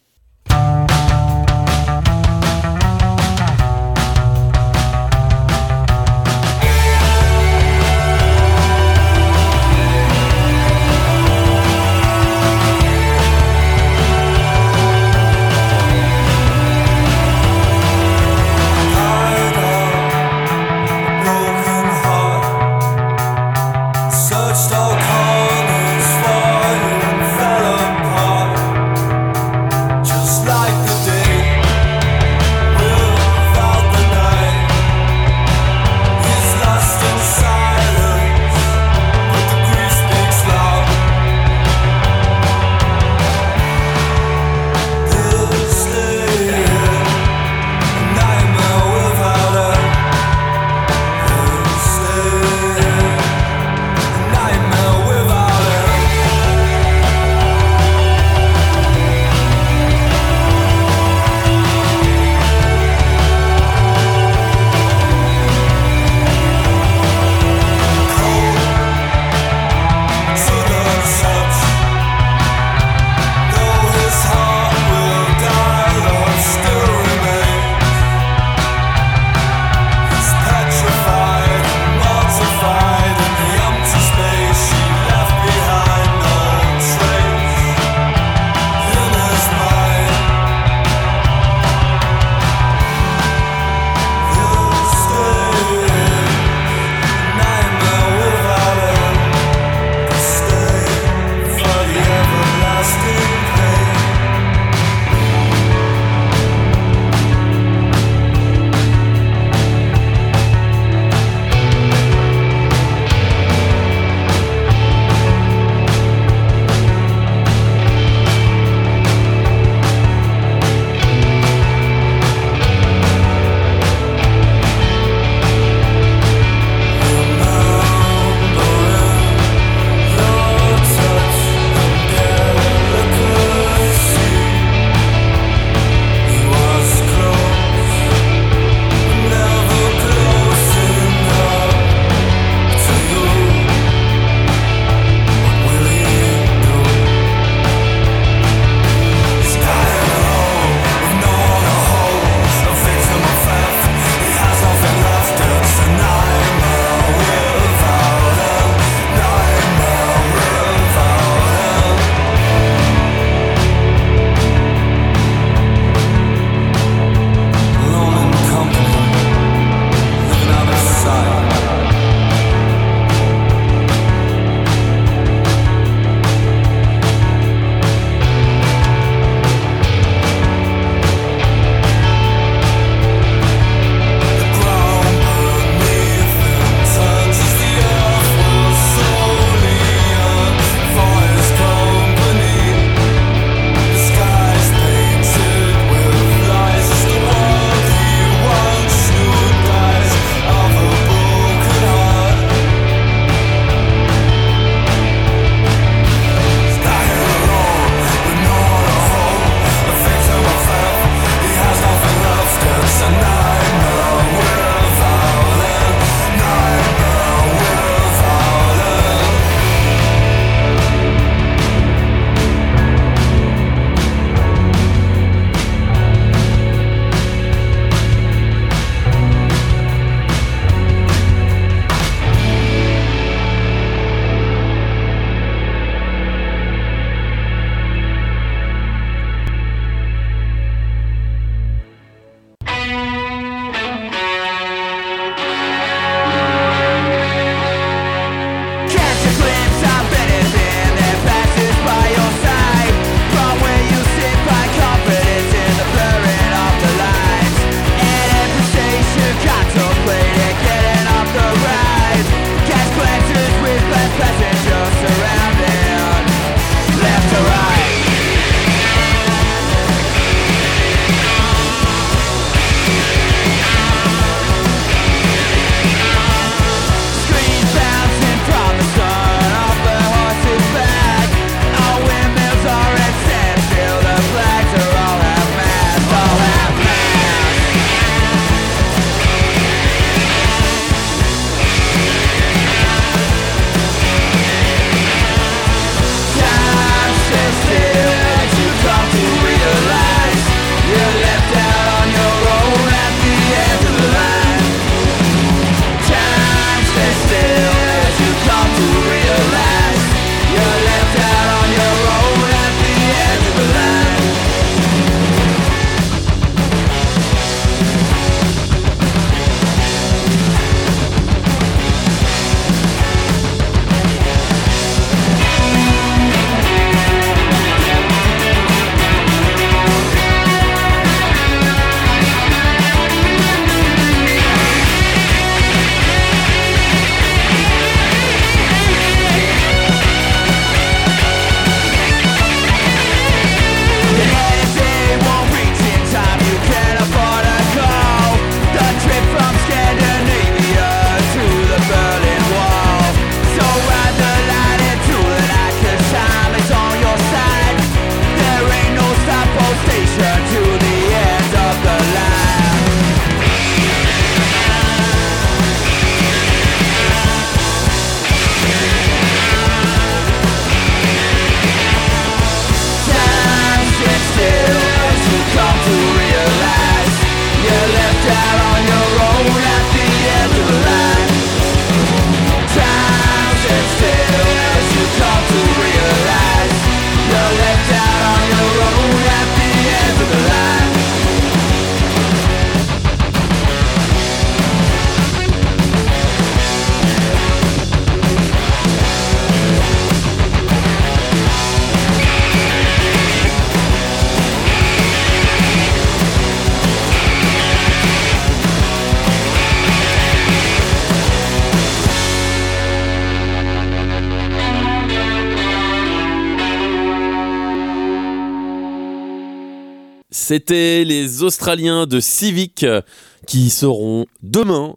C'était 420.50 421.04
les 421.04 421.44
Australiens 421.44 422.06
de 422.06 422.18
Civic 422.18 422.82
euh, 422.82 423.02
qui 423.46 423.70
seront 423.70 424.26
demain 424.42 424.94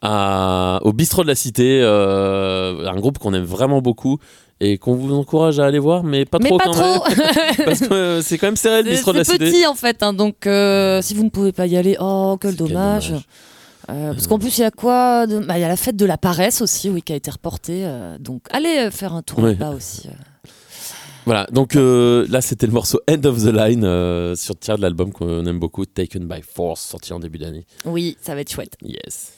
à- 0.00 0.80
au 0.82 0.94
bistrot 0.94 1.24
de 1.24 1.28
la 1.28 1.34
Cité, 1.34 1.80
euh, 1.82 2.88
un 2.88 2.98
groupe 2.98 3.18
qu'on 3.18 3.34
aime 3.34 3.44
vraiment 3.44 3.82
beaucoup 3.82 4.16
et 4.60 4.78
qu'on 4.78 4.94
vous 4.94 5.12
encourage 5.14 5.60
à 5.60 5.66
aller 5.66 5.78
voir, 5.78 6.04
mais 6.04 6.24
pas 6.24 6.38
Mais 6.40 6.48
trop 6.48 6.56
pas 6.56 6.64
quand 6.64 6.72
trop. 6.72 7.06
même, 7.06 7.18
parce 7.66 7.80
que 7.80 7.92
euh, 7.92 8.22
c'est 8.22 8.38
quand 8.38 8.46
même 8.46 8.56
serré 8.56 8.78
le 8.82 8.84
C'est 8.88 8.94
bistrot 8.94 9.12
de 9.12 9.18
la 9.18 9.24
c'est 9.24 9.32
Cité. 9.32 9.44
petit 9.50 9.66
en 9.66 9.74
fait, 9.74 10.02
hein, 10.02 10.14
donc 10.14 10.46
euh, 10.46 11.02
si 11.02 11.12
vous 11.12 11.24
ne 11.24 11.28
pouvez 11.28 11.52
pas 11.52 11.66
y 11.66 11.76
aller, 11.76 11.98
oh 12.00 12.38
quel 12.40 12.56
dommage. 12.56 13.08
dommage. 13.10 13.24
Euh, 13.90 14.14
parce 14.14 14.26
qu'en 14.26 14.38
plus 14.38 14.56
il 14.56 14.62
y 14.62 14.64
a 14.64 14.70
quoi 14.70 15.26
de- 15.26 15.40
bah, 15.40 15.58
Il 15.58 15.60
y 15.60 15.64
a 15.64 15.68
la 15.68 15.76
fête 15.76 15.96
de 15.96 16.06
la 16.06 16.16
paresse 16.16 16.62
aussi, 16.62 16.88
oui, 16.88 17.02
qui 17.02 17.12
a 17.12 17.16
été 17.16 17.30
reportée. 17.30 17.86
donc 18.20 18.40
allez 18.52 18.88
faire 18.90 19.12
un 19.12 19.20
tour 19.20 19.40
Ouais. 19.40 19.50
là-bas 19.50 19.74
aussi. 19.76 20.08
Voilà, 21.26 21.46
donc 21.50 21.74
euh, 21.74 22.26
là 22.28 22.40
c'était 22.42 22.66
le 22.66 22.72
morceau 22.72 23.00
End 23.08 23.24
of 23.24 23.42
the 23.42 23.46
Line 23.52 23.84
euh, 23.84 24.34
sur 24.36 24.58
tir 24.58 24.76
de 24.76 24.82
l'album 24.82 25.10
qu'on 25.12 25.46
aime 25.46 25.58
beaucoup, 25.58 25.86
Taken 25.86 26.26
by 26.28 26.42
Force, 26.42 26.82
sorti 26.82 27.12
en 27.14 27.18
début 27.18 27.38
d'année. 27.38 27.66
Oui, 27.86 28.18
ça 28.20 28.34
va 28.34 28.42
être 28.42 28.52
chouette. 28.52 28.76
Yes. 28.82 29.32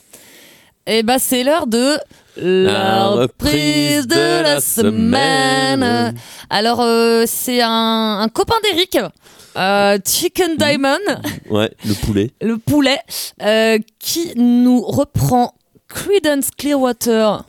Et 0.89 1.03
bah 1.03 1.18
c'est 1.18 1.43
l'heure 1.45 1.66
de 1.66 1.97
la 2.37 3.09
reprise 3.09 4.07
de 4.07 4.43
la 4.43 4.61
semaine. 4.61 6.14
Alors 6.51 6.80
euh, 6.80 7.24
c'est 7.26 7.61
un, 7.62 8.18
un 8.20 8.28
copain 8.28 8.55
d'Eric, 8.64 8.99
euh, 9.57 9.99
Chicken 10.05 10.57
Diamond, 10.57 10.99
Ouais, 11.51 11.70
le 11.84 11.95
poulet. 11.95 12.30
le 12.41 12.59
poulet, 12.59 12.99
euh, 13.43 13.78
qui 13.99 14.32
nous 14.37 14.80
reprend 14.82 15.55
Creedence 15.89 16.51
Clearwater 16.57 17.43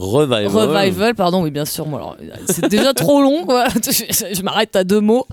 Revival. 0.00 0.46
Revival, 0.46 1.14
pardon, 1.16 1.42
oui, 1.42 1.50
bien 1.50 1.64
sûr. 1.64 1.84
Moi, 1.86 1.98
alors, 1.98 2.16
c'est 2.48 2.68
déjà 2.68 2.94
trop 2.94 3.20
long, 3.20 3.44
quoi. 3.44 3.66
Je, 3.84 4.32
je 4.34 4.42
m'arrête 4.42 4.76
à 4.76 4.84
deux 4.84 5.00
mots. 5.00 5.26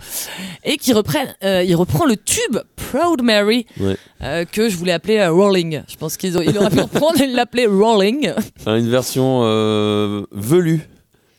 Et 0.63 0.77
qui 0.77 0.91
reprennent, 0.91 1.35
euh, 1.43 1.63
il 1.63 1.75
reprend 1.75 2.05
le 2.05 2.17
tube 2.17 2.57
Proud 2.75 3.21
Mary 3.21 3.67
Ouais. 3.79 3.95
euh, 4.23 4.43
que 4.45 4.67
je 4.67 4.75
voulais 4.75 4.91
appeler 4.91 5.17
euh, 5.17 5.31
Rolling. 5.31 5.83
Je 5.87 5.95
pense 5.97 6.17
qu'il 6.17 6.31
il 6.31 6.57
aurait 6.57 6.71
pu 6.71 6.79
reprendre 6.81 7.21
et 7.21 7.27
l'appeler 7.27 7.67
Rolling. 7.67 8.31
Enfin, 8.59 8.77
une 8.77 8.89
version 8.89 9.41
velue 10.31 10.89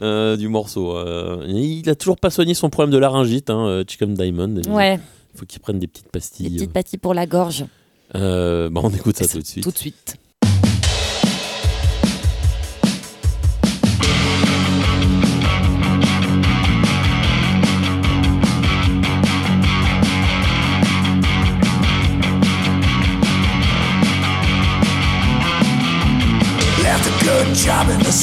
du 0.01 0.49
morceau. 0.49 0.97
Il 1.49 1.91
a 1.91 1.95
toujours 1.97 2.19
pas 2.19 2.31
soigné 2.31 2.55
son 2.55 2.71
problème 2.71 2.93
de 2.93 2.99
laryngite, 2.99 3.51
hein, 3.51 3.83
Chicken 3.89 4.15
Diamond. 4.15 4.55
Il 4.65 4.71
Ouais, 4.71 5.01
faut 5.35 5.47
qu'il 5.47 5.59
prenne 5.61 5.81
des 5.81 5.89
petites 5.89 6.05
des 6.05 6.11
pastilles. 6.11 6.51
petites 6.57 6.73
pâtilles 6.73 6.99
pour 7.01 7.13
la 7.15 7.27
gorge. 7.27 7.65
Bah, 8.15 8.69
on 8.75 8.91
écoute 8.91 9.17
ça 9.17 9.25
Et 9.25 9.29
tout 9.29 9.41
de 9.41 9.47
suite. 9.47 9.65
Tout 9.65 9.71
de 9.73 9.79
suite. 9.79 10.17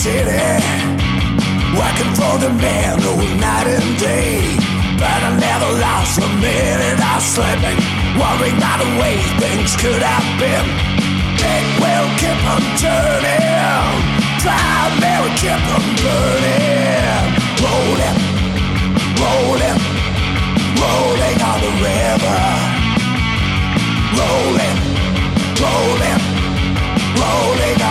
City, 0.03 0.59
working 1.79 2.11
for 2.19 2.35
the 2.43 2.51
man 2.59 2.99
all 3.07 3.23
night 3.39 3.67
and 3.71 3.91
day. 3.97 4.59
But 4.99 5.19
I 5.23 5.31
never 5.39 5.69
lost 5.79 6.19
a 6.19 6.27
minute 6.43 6.99
of 6.99 7.23
sleeping, 7.23 7.79
worrying 8.19 8.59
about 8.59 8.83
the 8.83 8.89
way 8.99 9.15
things 9.39 9.71
could 9.79 10.03
have 10.03 10.27
been. 10.43 10.67
It 11.39 11.65
will 11.79 12.09
keep 12.19 12.39
on 12.51 12.63
turning, 12.83 13.95
proud 14.43 14.91
Mary 14.99 15.31
keep 15.39 15.63
on 15.71 15.85
burning. 16.03 17.23
Rolling, 17.63 18.17
rolling, 19.23 19.79
rolling 20.83 21.39
on 21.47 21.57
the 21.63 21.73
river. 21.79 22.43
Rolling, 24.19 24.77
rolling 25.63 26.43
rolling 27.19 27.82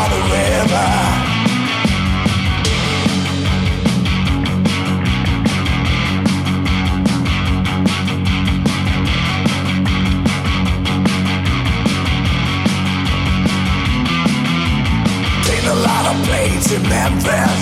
of 16.13 16.27
planes 16.29 16.69
in 16.73 16.83
Memphis. 16.89 17.59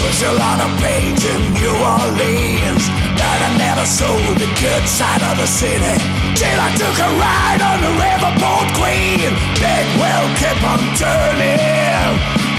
Push 0.00 0.20
a 0.24 0.32
lot 0.32 0.58
of 0.64 0.70
pains 0.80 1.22
in 1.24 1.40
New 1.52 1.74
Orleans. 1.76 2.84
But 3.18 3.38
I 3.48 3.50
never 3.58 3.84
saw 3.84 4.14
the 4.40 4.48
good 4.60 4.84
side 4.88 5.22
of 5.30 5.36
the 5.36 5.46
city. 5.46 5.96
Till 6.38 6.58
I 6.66 6.70
took 6.80 6.96
a 7.08 7.10
ride 7.20 7.62
on 7.70 7.78
the 7.84 7.92
riverboat 8.00 8.68
queen. 8.78 9.28
Big 9.60 9.86
wheel 10.00 10.26
kept 10.40 10.62
on 10.72 10.80
turning. 10.96 12.12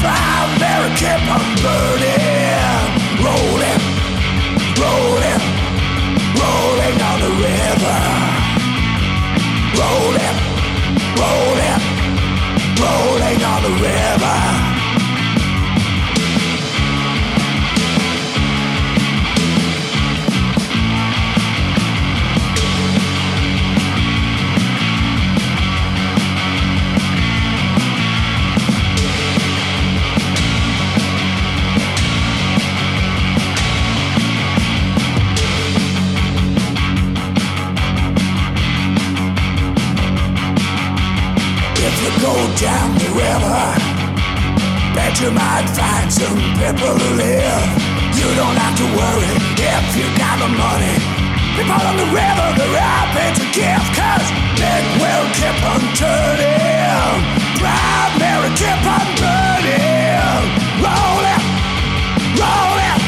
Proud 0.04 0.50
Mary 0.62 0.92
kept 1.02 1.28
on 1.36 1.46
burning. 1.66 2.86
Rolling, 3.26 3.82
rolling, 4.82 5.42
rolling 6.42 6.98
on 7.10 7.18
the 7.26 7.34
river. 7.46 8.02
Rolling, 9.82 10.38
rolling, 11.22 11.82
rolling 12.84 13.40
on 13.52 13.60
the 13.68 13.74
river. 13.82 14.65
Down 42.56 42.96
the 42.96 43.10
river, 43.12 43.64
bet 44.96 45.20
you 45.20 45.30
might 45.30 45.68
find 45.76 46.08
some 46.12 46.40
people 46.56 46.96
who 46.96 47.10
live. 47.20 47.68
You 48.16 48.28
don't 48.40 48.56
have 48.56 48.78
to 48.80 48.88
worry 48.96 49.34
if 49.60 49.86
you 49.98 50.08
got 50.16 50.40
the 50.40 50.48
money. 50.48 50.96
People 51.60 51.76
on 51.76 51.98
the 52.00 52.08
river, 52.16 52.48
they're 52.56 52.80
happy 52.80 53.28
to 53.40 53.46
give, 53.52 53.84
cause 53.92 54.28
it 54.56 54.84
will 55.04 55.28
keep 55.36 55.60
on 55.68 55.84
turning. 56.00 57.20
Proud 57.60 58.12
Mary 58.24 58.52
keep 58.56 58.84
on 58.88 59.08
burning. 59.20 60.48
Rolling, 60.80 61.44
rolling, 62.40 63.00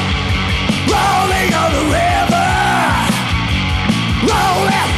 rolling 0.92 1.52
on 1.56 1.70
the 1.72 1.86
river. 1.96 2.52
Rolling 4.28 4.97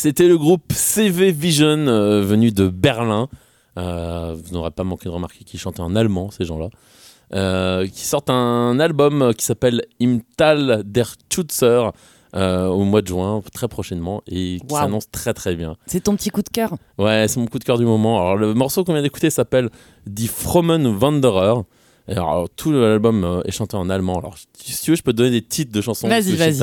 C'était 0.00 0.28
le 0.28 0.38
groupe 0.38 0.72
CV 0.72 1.32
Vision 1.32 1.88
euh, 1.88 2.22
venu 2.22 2.52
de 2.52 2.68
Berlin. 2.68 3.26
Euh, 3.76 4.36
vous 4.36 4.54
n'aurez 4.54 4.70
pas 4.70 4.84
manqué 4.84 5.06
de 5.06 5.10
remarquer 5.10 5.42
qu'ils 5.42 5.58
chantaient 5.58 5.80
en 5.80 5.96
allemand, 5.96 6.30
ces 6.30 6.44
gens-là. 6.44 6.68
Euh, 7.34 7.84
qui 7.84 8.04
sortent 8.04 8.30
un 8.30 8.78
album 8.78 9.34
qui 9.36 9.44
s'appelle 9.44 9.82
Im 10.00 10.20
Tal 10.36 10.84
der 10.86 11.16
Schutzer 11.34 11.90
euh, 12.36 12.68
au 12.68 12.84
mois 12.84 13.02
de 13.02 13.08
juin, 13.08 13.42
très 13.52 13.66
prochainement, 13.66 14.22
et 14.28 14.60
qui 14.60 14.72
s'annonce 14.72 15.10
très 15.10 15.34
très 15.34 15.56
bien. 15.56 15.74
C'est 15.86 16.04
ton 16.04 16.14
petit 16.14 16.30
coup 16.30 16.42
de 16.42 16.48
cœur? 16.48 16.76
Ouais, 16.96 17.26
c'est 17.26 17.40
mon 17.40 17.46
coup 17.46 17.58
de 17.58 17.64
cœur 17.64 17.76
du 17.76 17.84
moment. 17.84 18.20
Alors, 18.20 18.36
le 18.36 18.54
morceau 18.54 18.84
qu'on 18.84 18.92
vient 18.92 19.02
d'écouter 19.02 19.30
s'appelle 19.30 19.68
Die 20.06 20.28
Frommen 20.28 20.86
Wanderer. 20.86 21.62
Alors, 22.08 22.48
tout 22.56 22.72
l'album 22.72 23.22
euh, 23.24 23.42
est 23.44 23.50
chanté 23.50 23.76
en 23.76 23.90
allemand. 23.90 24.18
Alors, 24.18 24.36
si 24.58 24.82
tu 24.82 24.90
veux, 24.92 24.96
je 24.96 25.02
peux 25.02 25.12
te 25.12 25.18
donner 25.18 25.30
des 25.30 25.42
titres 25.42 25.72
de 25.72 25.80
chansons 25.82 26.08
Vas-y, 26.08 26.32
vas-y. 26.36 26.62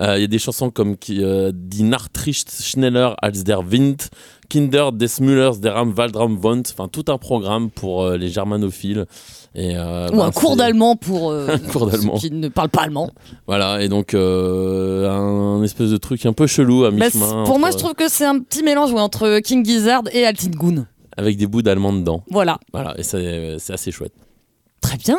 Euh, 0.00 0.16
Il 0.16 0.20
y 0.20 0.24
a 0.24 0.26
des 0.28 0.38
chansons 0.38 0.70
comme 0.70 0.96
qui, 0.96 1.22
euh, 1.22 1.50
Die 1.52 1.82
Nachtricht 1.82 2.50
schneller 2.62 3.10
als 3.20 3.42
der 3.42 3.68
Wind, 3.70 4.08
Kinder 4.48 4.90
des 4.92 5.20
Müllers 5.20 5.58
der 5.60 5.76
am 5.76 5.96
Waldraum 5.96 6.42
wohnt. 6.42 6.62
Enfin, 6.72 6.86
tout 6.88 7.04
un 7.08 7.18
programme 7.18 7.70
pour 7.70 8.02
euh, 8.04 8.16
les 8.16 8.28
germanophiles. 8.28 9.06
Et, 9.54 9.72
euh, 9.76 10.08
Ou 10.12 10.16
ben, 10.18 10.26
un 10.26 10.30
cours 10.30 10.54
d'allemand 10.56 10.94
pour 10.94 11.30
euh, 11.30 11.48
Un 11.54 11.58
cours 11.58 11.86
d'allemand. 11.90 12.16
ceux 12.16 12.28
qui 12.28 12.34
ne 12.34 12.48
parlent 12.48 12.68
pas 12.68 12.82
allemand. 12.82 13.10
Voilà, 13.48 13.82
et 13.82 13.88
donc 13.88 14.14
un 14.14 15.62
espèce 15.64 15.90
de 15.90 15.96
truc 15.96 16.24
un 16.26 16.32
peu 16.32 16.46
chelou 16.46 16.84
à 16.84 16.90
Bah, 16.92 17.06
mi-chemin. 17.06 17.44
pour 17.44 17.58
moi, 17.58 17.70
je 17.72 17.76
trouve 17.78 17.94
que 17.94 18.08
c'est 18.08 18.26
un 18.26 18.38
petit 18.38 18.62
mélange 18.62 18.92
ouais, 18.92 19.00
entre 19.00 19.40
King 19.40 19.64
Gizzard 19.64 20.02
et 20.12 20.24
Altingun. 20.24 20.86
Avec 21.16 21.36
des 21.36 21.48
bouts 21.48 21.62
d'allemand 21.62 21.92
dedans. 21.92 22.22
Voilà. 22.30 22.58
Voilà, 22.72 22.94
et 22.96 23.02
c'est 23.02 23.72
assez 23.72 23.90
chouette. 23.90 24.12
Très 24.80 24.96
bien. 24.96 25.18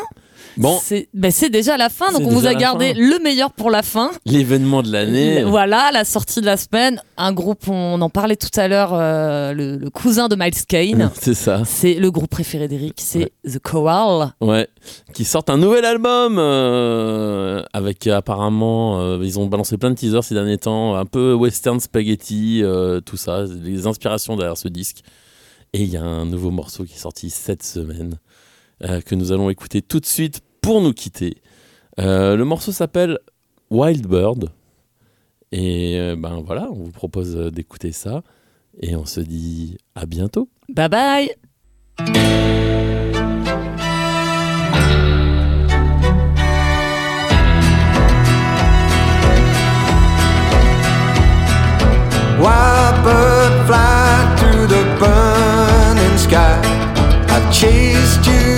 Bon, 0.58 0.78
C'est 0.82 1.08
bah, 1.14 1.32
c'est 1.32 1.50
déjà 1.50 1.78
la 1.78 1.88
fin, 1.90 2.12
donc 2.12 2.24
on 2.26 2.32
vous 2.32 2.46
a 2.48 2.54
gardé 2.54 2.94
fin. 2.94 3.00
le 3.00 3.20
meilleur 3.24 3.52
pour 3.54 3.70
la 3.70 3.82
fin. 3.82 4.12
l'événement 4.26 4.82
de 4.82 4.92
l'année. 4.92 5.44
Voilà, 5.44 5.90
la 5.94 6.04
sortie 6.04 6.42
de 6.42 6.46
la 6.46 6.58
semaine. 6.58 7.02
Un 7.18 7.32
groupe, 7.32 7.68
on 7.70 8.02
en 8.02 8.10
parlait 8.10 8.36
tout 8.36 8.50
à 8.60 8.68
l'heure, 8.68 8.92
euh, 8.94 9.54
le, 9.54 9.78
le 9.78 9.90
cousin 9.90 10.28
de 10.28 10.36
Miles 10.36 10.66
Kane. 10.68 11.12
C'est 11.22 11.34
ça. 11.36 11.62
C'est 11.66 11.94
le 11.94 12.12
groupe 12.12 12.30
préféré 12.30 12.68
d'Eric, 12.68 12.96
c'est 12.98 13.32
The 13.46 13.60
Choral. 13.60 14.34
Ouais, 14.42 14.68
qui 15.14 15.24
sortent 15.24 15.50
un 15.50 15.58
nouvel 15.58 15.86
album 15.86 16.38
euh, 16.40 17.64
avec 17.72 18.08
apparemment, 18.08 19.00
euh, 19.00 19.20
ils 19.24 19.40
ont 19.40 19.46
balancé 19.46 19.78
plein 19.78 19.92
de 19.92 19.96
teasers 19.96 20.24
ces 20.24 20.34
derniers 20.36 20.58
temps, 20.58 20.96
un 20.96 21.06
peu 21.06 21.34
western 21.34 21.80
spaghetti, 21.80 22.64
tout 23.06 23.18
ça, 23.18 23.46
les 23.64 23.88
inspirations 23.88 24.36
derrière 24.36 24.58
ce 24.58 24.68
disque. 24.68 25.04
Et 25.74 25.84
il 25.84 25.90
y 25.90 25.98
a 25.98 26.04
un 26.04 26.26
nouveau 26.26 26.50
morceau 26.50 26.84
qui 26.84 26.96
est 26.96 27.00
sorti 27.00 27.30
cette 27.30 27.64
semaine 27.64 28.18
euh, 28.84 29.02
que 29.02 29.16
nous 29.16 29.32
allons 29.32 29.50
écouter 29.50 29.82
tout 29.82 30.00
de 30.00 30.06
suite 30.06 30.42
pour 30.62 30.82
nous 30.82 30.94
quitter. 30.94 31.36
Euh, 32.00 32.36
le 32.36 32.46
morceau 32.46 32.72
s'appelle 32.72 33.20
Wild 33.70 34.08
Bird. 34.08 34.50
Et 35.52 35.98
euh, 36.00 36.16
ben 36.16 36.42
voilà, 36.46 36.70
on 36.72 36.84
vous 36.84 36.92
propose 36.92 37.36
d'écouter 37.52 37.92
ça. 37.92 38.24
Et 38.82 38.96
on 38.96 39.06
se 39.06 39.20
dit 39.20 39.78
à 39.96 40.06
bientôt. 40.06 40.50
Bye 40.70 40.90
bye 40.90 41.30
Wild 52.40 53.04
bird 53.04 53.68
fly 53.68 54.36
through 54.40 54.68
the 54.68 54.86
burning 54.98 56.18
sky. 56.18 56.62
I 57.28 57.52
chased 57.52 58.26
you 58.26 58.49